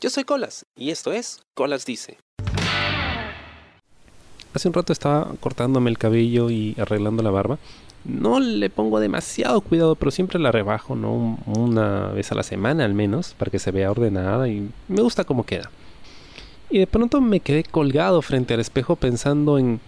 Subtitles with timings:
[0.00, 2.16] Yo soy Colas y esto es Colas Dice.
[4.54, 7.58] Hace un rato estaba cortándome el cabello y arreglando la barba.
[8.06, 11.38] No le pongo demasiado cuidado, pero siempre la rebajo, ¿no?
[11.44, 15.24] Una vez a la semana al menos, para que se vea ordenada y me gusta
[15.24, 15.70] cómo queda.
[16.70, 19.80] Y de pronto me quedé colgado frente al espejo pensando en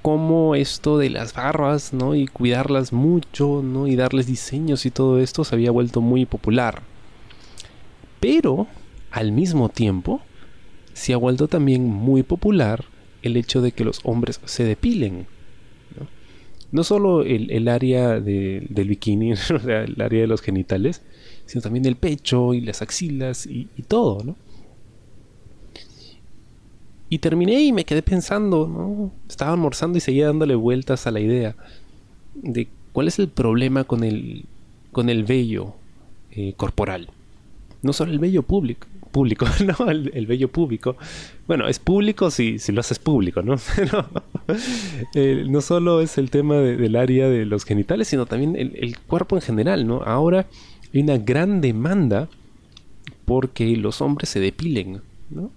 [0.00, 2.14] cómo esto de las barbas, ¿no?
[2.14, 3.88] Y cuidarlas mucho, ¿no?
[3.88, 6.82] Y darles diseños y todo esto se había vuelto muy popular.
[8.20, 8.68] Pero,
[9.10, 10.20] al mismo tiempo,
[10.92, 12.84] se ha vuelto también muy popular
[13.22, 15.26] el hecho de que los hombres se depilen.
[16.72, 19.32] No, solo el, área del bikini,
[19.66, 21.02] el área de los genitales,
[21.46, 24.36] sino también el pecho y las axilas y, y todo, ¿no?
[27.12, 29.10] Y terminé y me quedé pensando, ¿no?
[29.28, 31.56] Estaba almorzando y seguía dándole vueltas a la idea
[32.34, 34.44] de cuál es el problema con el,
[34.92, 35.74] con el vello
[36.30, 37.08] eh, corporal.
[37.82, 39.90] No solo el vello público, público, ¿no?
[39.90, 40.96] El, vello público.
[41.46, 43.56] Bueno, es público si, si lo haces público, ¿no?
[45.14, 48.98] Eh, no solo es el tema del área de los genitales, sino también el, el
[48.98, 50.02] cuerpo en general, ¿no?
[50.02, 50.46] Ahora
[50.92, 52.28] hay una gran demanda
[53.24, 55.52] porque los hombres se depilen, ¿no?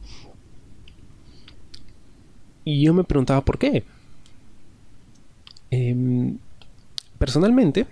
[2.66, 3.83] Y yo me preguntaba por qué.
[5.72, 6.38] Em,
[7.17, 7.88] personalmente,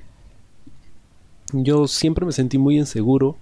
[1.52, 3.38] yo siempre me sentí muy inseguro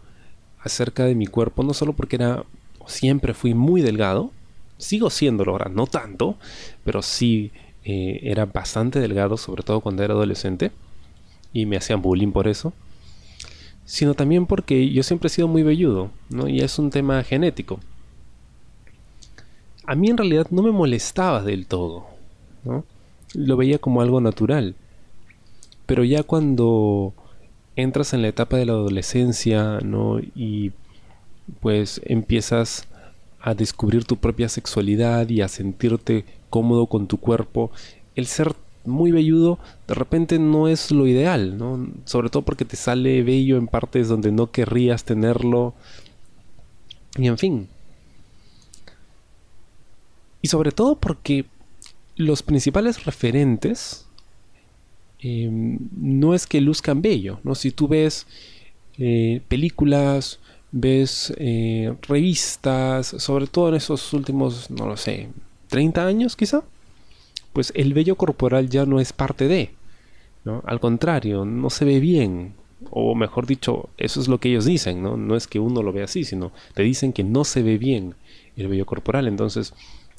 [0.62, 2.44] acerca de mi cuerpo, no solo porque era,
[2.88, 4.32] siempre fui muy delgado,
[4.78, 6.36] sigo siéndolo ahora, no tanto,
[6.84, 7.52] pero sí
[7.84, 10.72] eh, era bastante delgado, sobre todo cuando era adolescente,
[11.54, 12.74] y me hacían bullying por eso,
[13.86, 16.48] sino también porque yo siempre he sido muy velludo, ¿no?
[16.48, 17.80] Y es un tema genético
[19.90, 22.06] a mí en realidad no me molestaba del todo,
[22.64, 22.86] ¿no?
[23.34, 24.76] Lo veía como algo natural.
[25.88, 27.16] Pero ya cuando
[27.82, 30.20] entras en la etapa de la adolescencia, ¿no?
[30.20, 30.72] Y
[31.62, 32.88] pues empiezas
[33.42, 37.72] a descubrir tu propia sexualidad y a sentirte cómodo con tu cuerpo,
[38.16, 38.54] el ser
[38.86, 41.88] muy velludo de repente no es lo ideal, ¿no?
[42.06, 45.74] Sobre todo porque te sale vello en partes donde no querrías tenerlo.
[47.18, 47.68] Y en fin,
[50.42, 51.46] y sobre todo porque
[52.16, 54.06] los principales referentes
[55.20, 57.56] em, no es que luzcan bello, ¿no?
[57.56, 58.28] Si tú ves
[58.98, 60.40] eh, películas,
[60.72, 65.30] ves eh, revistas, sobre todo en esos últimos, no lo sé,
[65.70, 66.64] 30 años quizá,
[67.54, 69.72] pues el vello corporal ya no es parte de,
[70.46, 70.64] ¿no?
[70.66, 72.54] Al contrario, no se ve bien,
[72.92, 75.18] o mejor dicho, eso es lo que ellos dicen, ¿no?
[75.18, 78.16] No es que uno lo vea así, sino te dicen que no se ve bien
[78.56, 79.74] el vello corporal, entonces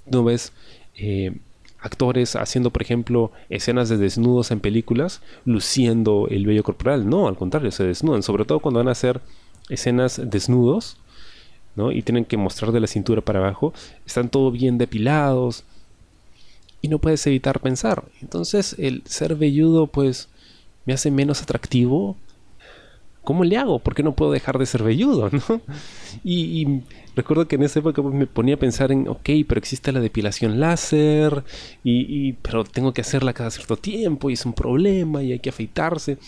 [0.06, 0.52] no ves
[0.96, 1.36] eh,
[1.80, 7.08] actores haciendo, por ejemplo, escenas de desnudos en películas, luciendo el vello corporal.
[7.08, 8.22] No, al contrario, se desnudan.
[8.22, 9.20] Sobre todo cuando van a hacer
[9.68, 10.96] escenas desnudos,
[11.76, 11.92] ¿no?
[11.92, 13.72] Y tienen que mostrar de la cintura para abajo.
[14.06, 15.64] Están todo bien depilados.
[16.82, 18.04] Y no puedes evitar pensar.
[18.22, 20.28] Entonces, el ser velludo, pues,
[20.86, 22.16] me hace menos atractivo
[23.24, 23.78] ¿cómo le hago?
[23.78, 25.30] ¿Por qué no puedo dejar de ser velludo?
[25.48, 25.60] ¿no?
[26.24, 26.82] Y,
[27.16, 30.60] recuerdo que en esa época me ponía a pensar en, ok, pero existe la depilación
[30.60, 31.44] láser,
[31.84, 35.50] y, pero tengo que hacerla cada cierto tiempo y es un problema y hay que
[35.50, 36.18] afeitarse.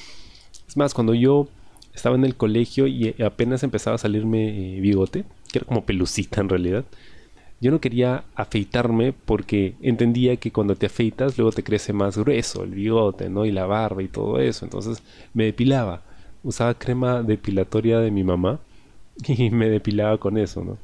[0.69, 1.49] Es más, cuando yo
[1.95, 6.41] estaba en el colegio y apenas empezaba a salirme eh, bigote, que era como pelucita
[6.41, 6.85] en realidad,
[7.61, 12.65] yo no quería afeitarme porque entendía que cuando te afeitas luego te crece más grueso
[12.65, 13.47] el bigote, ¿no?
[13.47, 14.65] Y la barba y todo eso.
[14.65, 15.01] Entonces
[15.33, 16.03] me depilaba
[16.45, 18.61] usaba crema depilatoria de mi mamá
[19.27, 20.79] y me depilaba con eso, ¿no?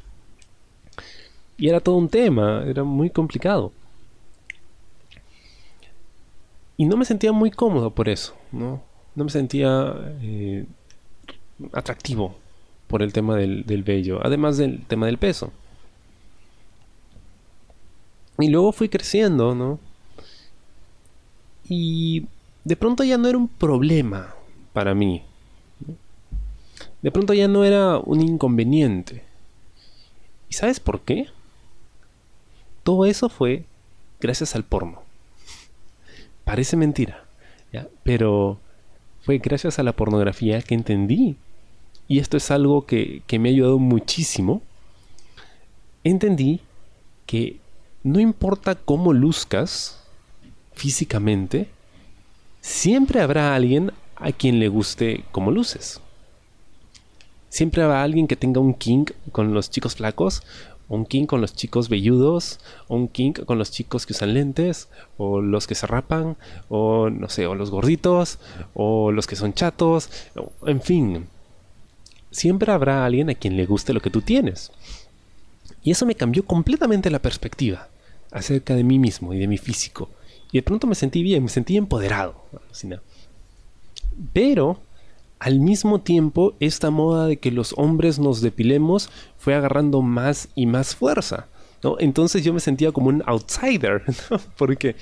[1.57, 3.73] Y era todo un tema, era muy complicado.
[6.77, 8.81] Y no me sentía muy cómodo por eso, ¿no?
[9.17, 9.93] No me sentía
[10.23, 10.65] eh,
[11.73, 12.37] atractivo
[12.87, 15.51] por el tema del, del vello, además del tema del peso.
[18.39, 19.81] Y luego fui creciendo, ¿no?
[21.69, 22.27] Y
[22.63, 24.35] de pronto ya no era un problema
[24.73, 25.25] para mí
[27.03, 29.23] de pronto ya no era un inconveniente.
[30.49, 31.27] ¿Y sabes por qué?
[32.83, 33.65] Todo eso fue
[34.21, 35.03] gracias al porno.
[36.45, 37.25] Parece mentira,
[38.03, 38.59] pero
[39.23, 41.37] fue gracias a la pornografía que entendí.
[42.09, 44.63] Y esto es algo que, que me ha ayudado muchísimo.
[46.05, 46.61] Entendí
[47.27, 47.61] que
[48.03, 50.03] no importa cómo luzcas
[50.73, 51.69] físicamente,
[52.63, 56.01] siempre habrá alguien a quien le guste cómo luces.
[57.49, 60.43] Siempre habrá alguien que tenga un king con los chicos flacos,
[60.89, 65.41] un king con los chicos velludos, un king con los chicos que usan lentes, o
[65.41, 66.37] los que se rapan,
[66.69, 68.39] o no sé, o los gorditos,
[68.75, 70.11] o los que son chatos,
[70.67, 71.27] en fin.
[72.31, 74.71] Siempre habrá alguien a quien le guste lo que tú tienes.
[75.83, 77.89] Y eso me cambió completamente la perspectiva
[78.31, 80.11] acerca de mí mismo y de mi físico.
[80.53, 82.43] Y de pronto me sentí bien, me sentí empoderado.
[84.33, 84.81] Pero
[85.39, 90.67] al mismo tiempo, esta moda de que los hombres nos depilemos fue agarrando más y
[90.67, 91.47] más fuerza.
[91.83, 91.97] ¿no?
[92.01, 94.03] Entonces yo me sentía como un outsider,
[94.57, 94.97] porque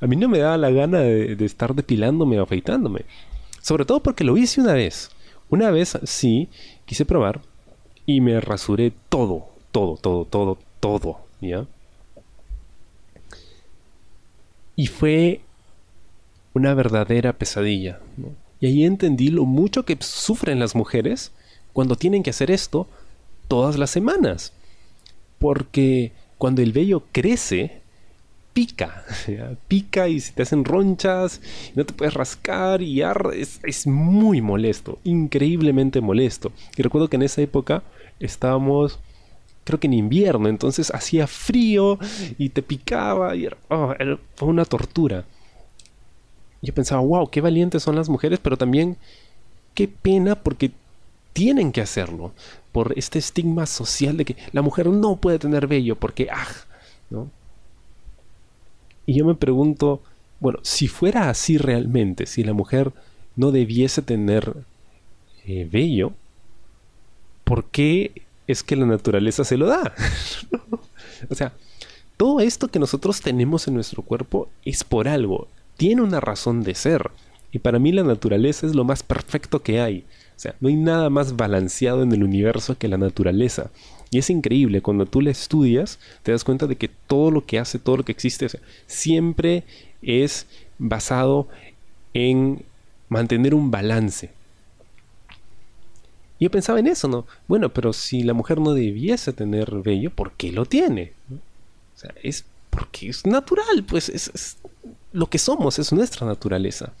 [0.00, 3.04] a mí no me daba la gana de, de, estar depilándome o afeitándome.
[3.60, 5.10] Sobre todo porque lo hice una vez.
[5.50, 6.48] Una vez sí,
[6.86, 7.42] quise probar
[8.06, 11.66] y me rasuré todo, todo, todo, todo, todo, ¿ya?
[14.74, 15.42] Y fue
[16.54, 18.00] una verdadera pesadilla.
[18.16, 18.41] ¿no?
[18.62, 21.32] Y ahí entendí lo mucho que sufren las mujeres
[21.72, 22.86] cuando tienen que hacer esto
[23.48, 24.52] todas las semanas.
[25.40, 27.80] Porque cuando el vello crece,
[28.52, 29.04] pica.
[29.66, 31.40] Pica y se te hacen ronchas,
[31.74, 33.02] y no te puedes rascar y
[33.34, 36.52] es, muy molesto, increíblemente molesto.
[36.76, 37.82] Y recuerdo que en esa época
[38.20, 39.00] estábamos
[39.64, 41.98] creo que en invierno, entonces hacía frío
[42.38, 45.24] y te picaba era, oh, era, fue una tortura.
[46.62, 48.96] Yo pensaba, wow, qué valientes son las mujeres, pero también
[49.74, 50.70] qué pena porque
[51.32, 52.32] tienen que hacerlo
[52.70, 56.46] por este estigma social de que la mujer no puede tener vello porque, ah,
[57.10, 57.30] ¿no?
[59.06, 60.00] Y yo me pregunto,
[60.40, 62.92] bueno, si fuera así realmente, si la mujer
[63.36, 64.54] no debiese tener
[65.46, 66.12] eh, vello,
[67.44, 69.94] ¿por qué es que la naturaleza se lo da?
[71.30, 71.52] o sea,
[72.16, 75.48] todo esto que nosotros tenemos en nuestro cuerpo es por algo,
[75.82, 77.10] tiene una razón de ser.
[77.50, 80.04] Y para mí la naturaleza es lo más perfecto que hay.
[80.36, 83.68] O sea, no hay nada más balanceado en el universo que la naturaleza.
[84.08, 87.58] Y es increíble, cuando tú la estudias, te das cuenta de que todo lo que
[87.58, 88.46] hace, todo lo que existe,
[88.86, 89.64] siempre
[90.02, 90.46] es
[90.78, 91.48] basado
[92.14, 92.62] en
[93.08, 94.30] mantener un balance.
[96.38, 97.26] Y yo pensaba en eso, ¿no?
[97.48, 101.12] Bueno, pero si la mujer no debiese tener vello, ¿por qué lo tiene?
[101.96, 104.56] O sea, es porque es natural, pues es, es
[105.12, 106.92] lo que somos, es nuestra naturaleza.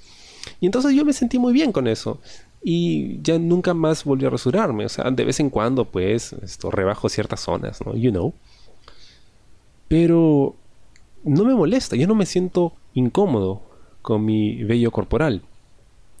[0.60, 2.20] Y entonces yo me sentí muy bien con eso
[2.62, 4.84] y ya nunca más volví a rasurarme.
[4.84, 7.96] O sea, de vez en cuando, pues, esto rebajo ciertas zonas, ¿no?
[7.96, 8.34] You know.
[9.88, 10.54] Pero
[11.24, 13.62] no me molesta, yo no me siento incómodo
[14.00, 15.42] con mi vello corporal.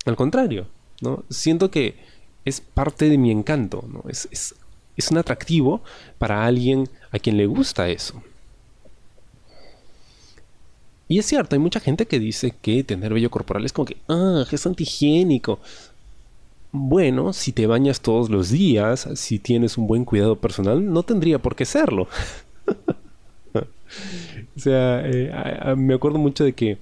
[0.04, 0.66] Al contrario,
[1.00, 1.24] ¿no?
[1.30, 1.96] Siento que
[2.44, 4.04] es parte de mi encanto, ¿no?
[4.08, 4.54] Es, es,
[4.96, 5.82] es un atractivo
[6.18, 8.22] para alguien a quien le gusta eso.
[11.12, 13.98] Y es cierto, hay mucha gente que dice que tener vello corporal es como que,
[14.08, 15.60] ah, es antihigiénico.
[16.70, 21.38] Bueno, si te bañas todos los días, si tienes un buen cuidado personal, no tendría
[21.38, 22.08] por qué serlo.
[23.54, 26.78] o sea, eh, me acuerdo mucho de que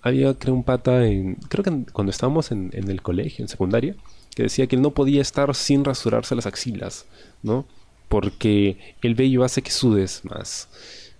[0.00, 1.34] había, creo, un pata en.
[1.50, 3.96] Creo que cuando estábamos en, en, el colegio, en secundaria,
[4.34, 7.04] que decía que él no podía estar sin rasurarse las axilas,
[7.42, 7.66] ¿no?
[8.08, 10.68] Porque el vello hace que sudes más.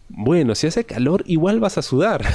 [0.08, 2.24] Bueno, si hace calor, igual vas a sudar.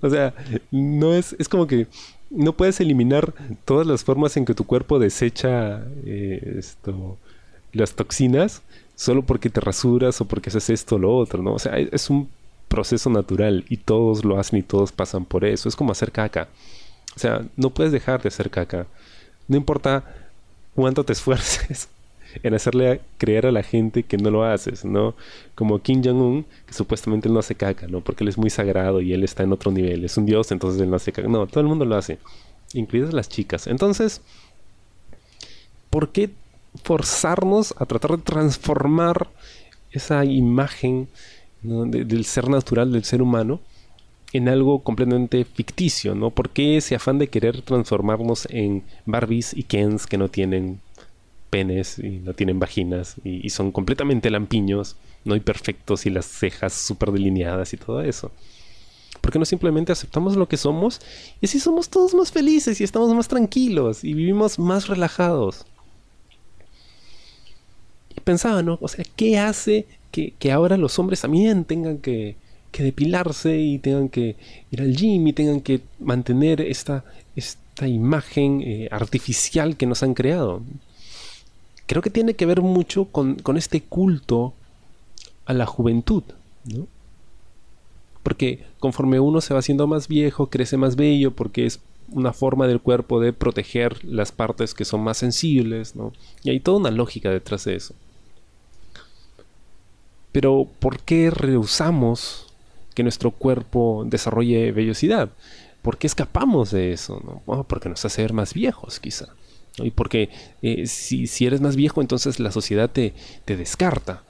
[0.00, 0.34] o, sea,
[0.70, 1.34] no es.
[1.38, 1.86] Es como que
[2.30, 3.32] no puedes eliminar
[3.64, 7.18] todas las formas en que tu cuerpo desecha eh, esto,
[7.72, 8.62] las toxinas
[8.94, 11.54] solo porque te rasuras o porque haces esto o lo otro, ¿no?
[11.54, 12.28] O sea, es un
[12.68, 15.68] proceso natural y todos lo hacen y todos pasan por eso.
[15.68, 16.48] Es como hacer caca.
[17.16, 18.86] O sea, no puedes dejar de hacer caca.
[19.48, 20.04] No importa
[20.74, 21.88] cuánto te esfuerces
[22.42, 25.14] en hacerle creer a la gente que no lo haces, ¿no?
[25.54, 28.00] Como Kim Jong-un, que supuestamente él no hace caca, ¿no?
[28.00, 30.80] Porque él es muy sagrado y él está en otro nivel, es un dios, entonces
[30.80, 31.28] él no hace caca.
[31.28, 32.18] No, todo el mundo lo hace,
[32.74, 33.66] incluidas las chicas.
[33.66, 34.20] Entonces,
[35.90, 36.30] ¿por qué
[36.84, 39.28] forzarnos a tratar de transformar
[39.90, 41.08] esa imagen
[41.62, 43.60] del ser natural del ser humano
[44.32, 46.30] en algo completamente ficticio, ¿no?
[46.30, 50.80] ¿Por qué ese afán de querer transformarnos en Barbies y Kens que no tienen
[51.52, 56.72] penes y no tienen vaginas y, son completamente lampiños, no hay perfectos y las cejas
[56.72, 58.32] súper delineadas y todo eso.
[59.20, 61.02] ¿Por qué no simplemente aceptamos lo que somos
[61.42, 65.66] y así somos todos más felices y estamos más tranquilos y vivimos más relajados?
[68.16, 68.78] Y pensaba, ¿no?
[68.80, 72.36] O sea, ¿qué hace que, ahora los hombres también tengan que,
[72.72, 74.36] depilarse y tengan que
[74.70, 77.04] ir al gym y tengan que mantener esta,
[77.36, 80.62] esta imagen eh, artificial que nos han creado?
[81.86, 84.54] Creo que tiene que ver mucho con, este culto
[85.44, 86.22] a la juventud,
[86.64, 86.86] ¿no?
[88.22, 92.66] Porque conforme uno se va haciendo más viejo, crece más bello, porque es una forma
[92.66, 96.12] del cuerpo de proteger las partes que son más sensibles, ¿no?
[96.44, 97.94] Y hay toda una lógica detrás de eso.
[100.30, 102.46] Pero ¿por qué rehusamos
[102.94, 105.30] que nuestro cuerpo desarrolle vellosidad?
[105.82, 107.42] ¿Por qué escapamos de eso?
[107.66, 109.28] porque nos hace ver más viejos, quizá.
[109.78, 110.28] Y porque
[110.60, 113.14] eh, si, si, eres más viejo, entonces la sociedad te,
[113.44, 114.22] te descarta.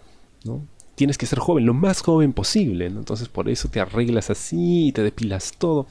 [0.44, 0.66] ¿no?
[0.94, 2.86] Tienes que ser joven, lo más joven posible.
[2.86, 5.86] Entonces por eso te arreglas así te depilas todo.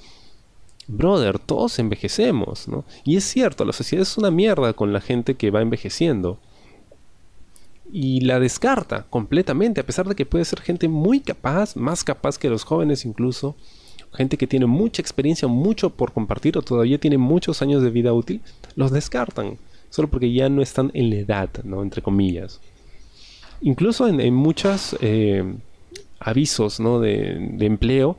[0.87, 2.67] Brother, todos envejecemos.
[2.67, 2.85] ¿no?
[3.03, 6.39] Y es cierto, la sociedad es una mierda con la gente que va envejeciendo.
[7.93, 12.37] Y la descarta completamente, a pesar de que puede ser gente muy capaz, más capaz
[12.37, 13.57] que los jóvenes incluso
[14.13, 18.13] gente que tiene mucha experiencia, mucho por compartir o todavía tiene muchos años de vida
[18.13, 18.41] útil,
[18.75, 19.57] los descartan,
[19.89, 21.81] solo porque ya no están en la edad, ¿no?
[21.81, 22.59] Entre comillas.
[23.61, 25.43] Incluso en, muchos eh,
[26.19, 26.99] avisos ¿no?
[26.99, 28.17] de, empleo,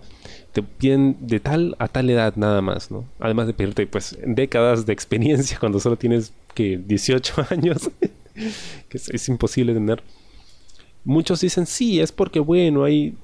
[0.53, 3.05] te piden de tal a tal edad nada más, ¿no?
[3.19, 7.91] Además de pedirte pues décadas de experiencia cuando solo tienes que 18 años,
[8.89, 10.03] que es, imposible tener.
[11.05, 13.15] Muchos dicen, sí, es porque bueno, hay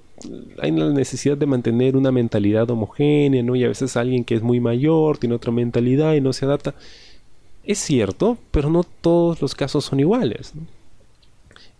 [0.61, 3.57] hay la necesidad de mantener una mentalidad homogénea, ¿no?
[3.57, 6.75] Y a veces alguien que es muy mayor tiene otra mentalidad y no se adapta.
[7.65, 10.53] Es cierto, pero no todos los casos son iguales.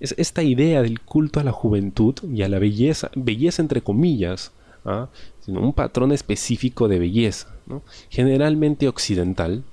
[0.01, 4.53] Es esta idea del culto a la juventud y a la belleza, belleza entre comillas,
[4.85, 5.09] ¿ah?
[5.41, 7.49] sino un patrón específico de belleza,
[8.11, 9.65] generalmente occidental,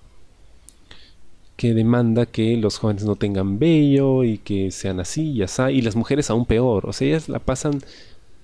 [1.58, 5.82] que demanda que los jóvenes no tengan vello y que sean así y así, y
[5.82, 6.88] las mujeres aún peor.
[6.88, 7.82] O sea, ellas la pasan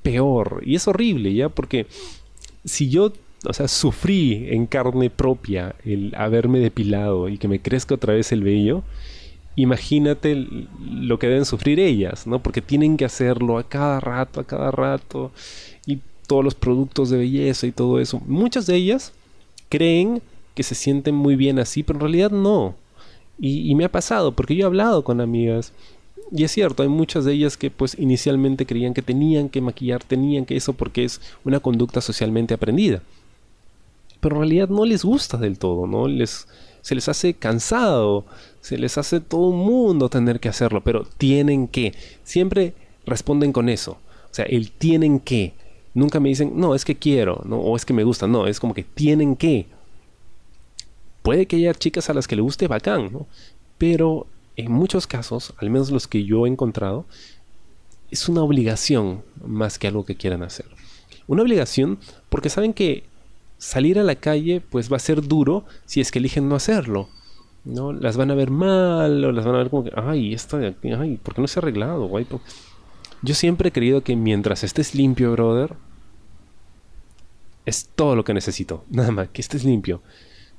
[0.01, 0.61] peor.
[0.65, 1.49] Y es horrible, ¿ya?
[1.49, 1.87] Porque
[2.65, 3.13] si yo,
[3.45, 8.31] o sea, sufrí en carne propia el haberme depilado y que me crezca otra vez
[8.31, 8.83] el vello,
[9.55, 10.47] imagínate
[10.79, 12.41] lo que deben sufrir ellas, ¿no?
[12.41, 15.31] Porque tienen que hacerlo a cada rato, a cada rato,
[15.85, 18.21] y todos los productos de belleza y todo eso.
[18.25, 19.13] Muchas de ellas
[19.69, 20.21] creen
[20.55, 22.75] que se sienten muy bien así, pero en realidad no.
[23.39, 25.73] Y, y me ha pasado, porque yo he hablado con amigas
[26.33, 30.03] y es cierto, hay muchas de ellas que pues inicialmente creían que tenían que maquillar,
[30.03, 33.01] tenían que eso porque es una conducta socialmente aprendida.
[34.21, 36.07] Pero en realidad no les gusta del todo, ¿no?
[36.07, 36.47] Les,
[36.81, 38.25] se les hace cansado,
[38.61, 41.93] se les hace todo un mundo tener que hacerlo, pero tienen que.
[42.23, 43.93] Siempre responden con eso.
[43.93, 45.53] O sea, el tienen que.
[45.93, 47.57] Nunca me dicen, no, es que quiero, ¿no?
[47.57, 49.65] o es que me gusta, no, es como que tienen que.
[51.23, 53.27] Puede que haya chicas a las que le guste bacán, ¿no?
[53.77, 57.05] Pero en muchos casos, al menos los que yo he encontrado,
[58.09, 60.65] es una obligación más que algo que quieran hacer.
[61.27, 63.03] Una obligación porque saben que
[63.57, 67.09] salir a la calle pues va a ser duro si es que eligen no hacerlo.
[67.63, 67.93] ¿no?
[67.93, 71.19] Las van a ver mal o las van a ver como que, ay, esta ay,
[71.21, 72.05] ¿por qué no se ha arreglado?
[72.07, 72.27] Guay?
[73.21, 75.75] Yo siempre he creído que mientras estés limpio, brother,
[77.65, 78.83] es todo lo que necesito.
[78.89, 80.01] Nada más, que estés limpio.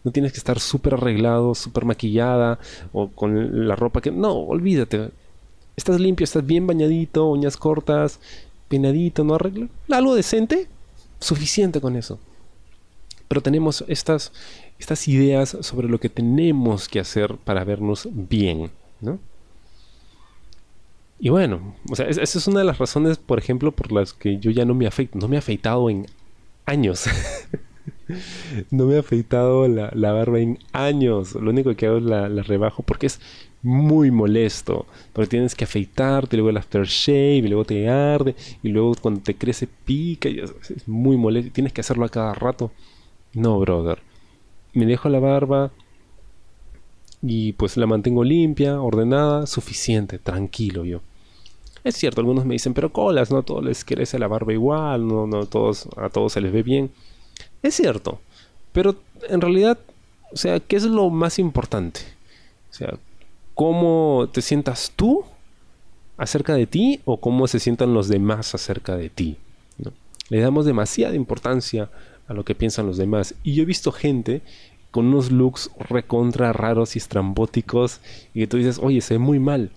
[0.05, 2.59] No tienes que estar súper arreglado, súper maquillada
[2.93, 4.11] o con la ropa que...
[4.11, 5.11] No, olvídate.
[5.77, 8.21] Estás limpio, estás bien bañadito, uñas cortas,
[8.69, 9.35] peinadito, ¿no?
[9.35, 9.69] Arreglo.
[9.91, 10.69] Algo decente,
[11.21, 12.19] suficiente con eso.
[13.29, 14.33] Pero tenemos estas,
[14.79, 19.19] estas ideas sobre lo que tenemos que hacer para vernos bien, ¿no?
[21.19, 24.39] Y bueno, o sea, esa es una de las razones, por ejemplo, por las que
[24.39, 25.17] yo ya no me afeito.
[25.19, 26.07] No me he afeitado en
[26.67, 27.05] años.
[28.71, 31.35] no me he afeitado la, barba en años.
[31.35, 33.21] Lo único que hago es la, rebajo porque es
[33.63, 34.87] muy molesto.
[35.13, 39.35] Porque tienes que afeitarte, luego el aftershave, y luego te arde, y luego cuando te
[39.35, 40.29] crece pica.
[40.29, 40.53] Es,
[40.87, 41.53] muy molesto.
[41.53, 42.71] Tienes que hacerlo a cada rato.
[43.35, 43.99] No, brother.
[44.75, 45.71] Me dejo la barba
[47.23, 51.01] y pues la mantengo limpia, ordenada, suficiente, tranquilo yo.
[51.85, 55.27] Es cierto, algunos me dicen, pero colas, no todos les crece la barba igual, no,
[55.27, 56.91] no todos, a todos se les ve bien.
[57.63, 58.21] Es cierto,
[58.73, 58.97] pero
[59.29, 59.79] en realidad,
[60.33, 62.01] o sea, ¿qué es lo más importante?
[62.71, 62.95] O sea,
[63.55, 65.25] ¿cómo te sientas tú
[66.17, 69.37] acerca de ti o cómo se sientan los demás acerca de ti?
[70.29, 71.91] Le damos demasiada importancia
[72.27, 73.35] a lo que piensan los demás.
[73.43, 74.41] Y yo he visto gente
[74.91, 78.01] con unos looks recontra raros y estrambóticos
[78.35, 79.71] y que tú dices, oye, se ve muy mal.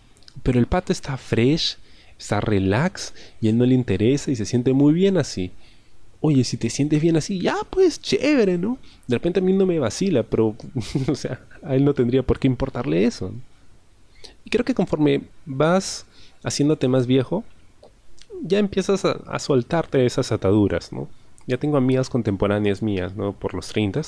[0.43, 1.77] Pero el pato está fresh,
[2.17, 5.51] está relax y él no le interesa y se siente muy bien así
[6.25, 8.79] oye, si te sientes bien así, ya pues chévere, ¿no?
[9.07, 10.55] De repente a mí no me vacila, pero,
[11.07, 13.31] o sea, a él no tendría por qué importarle eso.
[14.43, 16.05] Y creo que conforme vas
[16.43, 17.43] haciéndote más viejo,
[18.41, 21.07] ya empiezas a, soltarte esas ataduras, ¿no?
[21.47, 23.33] Ya tengo amigas contemporáneas mías, ¿no?
[23.33, 24.01] Por los 30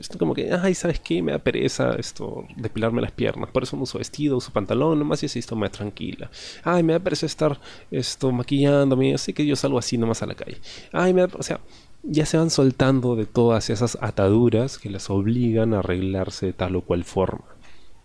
[0.00, 1.22] esto como que, ay, ¿sabes qué?
[1.22, 3.50] Me da pereza esto, depilarme las piernas.
[3.50, 6.30] Por eso no uso vestido, uso pantalón, nomás y así estoy más tranquila.
[6.62, 7.60] Ay, me da pereza estar
[7.90, 10.58] esto maquillándome, así que yo salgo así nomás a la calle.
[10.92, 11.60] Ay, me da, o sea,
[12.02, 16.76] ya se van soltando de todas esas ataduras que las obligan a arreglarse de tal
[16.76, 17.44] o cual forma,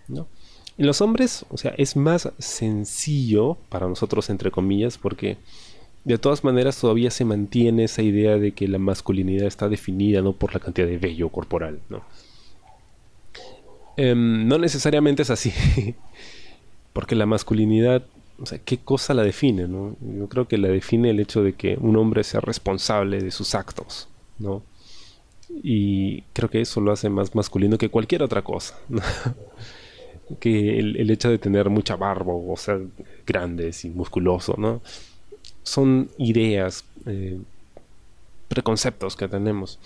[0.07, 0.27] ¿no?
[0.77, 5.37] En los hombres, o sea, es más sencillo para nosotros, entre comillas, porque
[6.13, 10.33] de todas maneras todavía se mantiene esa idea de que la masculinidad está definida no
[10.33, 12.03] por la cantidad de vello corporal, ¿no?
[13.95, 15.53] Em, no necesariamente es así.
[16.93, 18.03] Porque la masculinidad,
[18.39, 19.67] o sea, ¿qué cosa la define?
[19.67, 19.95] ¿no?
[20.01, 23.53] Yo creo que la define el hecho de que un hombre sea responsable de sus
[23.53, 24.07] actos,
[24.39, 24.63] ¿no?
[25.61, 28.79] Y creo que eso lo hace más masculino que cualquier otra cosa.
[30.39, 32.87] que el, hecho de tener mucha barba o ser
[33.25, 34.81] grandes y musculoso, ¿no?
[35.69, 37.39] Son ideas, eh,
[38.47, 39.77] preconceptos que tenemos.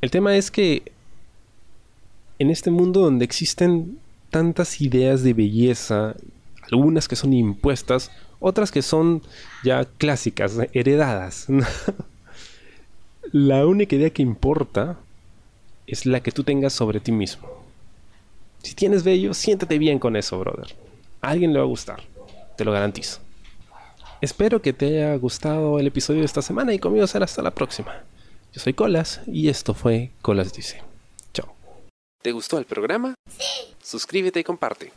[0.00, 0.92] El tema es que
[2.38, 3.98] en este mundo donde existen
[4.30, 6.14] tantas ideas de belleza,
[6.70, 9.22] algunas que son impuestas, otras que son
[9.64, 11.48] ya clásicas, heredadas.
[13.32, 14.96] la única idea que importa
[15.88, 17.48] es la que tú tengas sobre ti mismo.
[18.62, 20.76] Si tienes bello, siéntate bien con eso, brother.
[21.22, 22.04] A alguien le va a gustar,
[22.56, 23.20] te lo garantizo.
[24.20, 27.50] Espero que te haya gustado el episodio de esta semana y conmigo será hasta la
[27.50, 28.02] próxima.
[28.52, 30.82] Yo soy Colas y esto fue Colas Dice.
[31.34, 31.54] Chao.
[32.22, 33.14] ¿Te gustó el programa?
[33.28, 33.74] Sí.
[33.82, 34.92] Suscríbete y comparte.